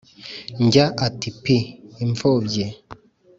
Njya 0.63 0.85
ati 1.05 1.29
pii 1.43 1.63
!-Imfubyi. 1.69 2.65